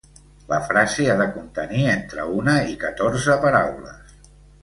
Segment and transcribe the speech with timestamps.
[0.51, 4.17] La frase ha de contenir entre una i catorze paraules.